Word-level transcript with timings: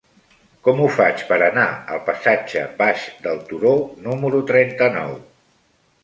Com 0.67 0.79
ho 0.83 0.85
faig 0.93 1.19
per 1.31 1.35
anar 1.47 1.65
al 1.95 1.99
passatge 2.07 2.63
Baix 2.79 3.03
del 3.25 3.43
Turó 3.51 3.73
número 4.07 4.41
trenta-nou? 4.53 5.13